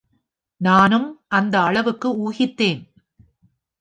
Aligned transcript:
நானும் 0.61 1.05
அந்த 1.27 1.61
அளவுக்கு 1.61 2.09
ஊகித்தேன். 2.25 2.81